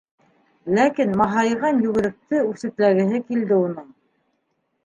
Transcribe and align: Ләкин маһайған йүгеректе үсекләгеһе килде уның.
Ләкин 0.77 1.11
маһайған 1.19 1.83
йүгеректе 1.87 2.41
үсекләгеһе 2.53 3.23
килде 3.31 3.63
уның. 3.67 3.93